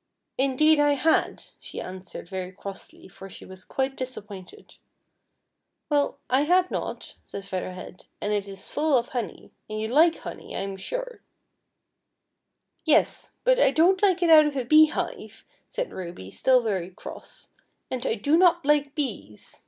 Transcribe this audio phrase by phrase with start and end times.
[0.38, 4.74] "Indeed I had," she answered very crossly, for she was quite disappointed.
[5.88, 9.70] "Well, I had not," said Feather Head, "and it is full ©f hone\', and \
[9.70, 11.22] ou like honey, I am sure.""
[12.84, 17.48] Yes, but I don't like it out of a beehive," said Ruby, still very cross;"
[17.90, 19.62] and I do not like bees.